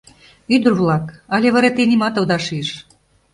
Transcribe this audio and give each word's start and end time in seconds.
Ӱдыр-влак, 0.55 1.05
але 1.35 1.47
вара 1.55 1.69
те 1.77 1.83
нимат 1.89 2.15
ода 2.21 2.37
шиж? 2.45 2.69